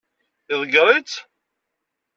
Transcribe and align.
Iḍeggeṛ-itt? 0.53 1.13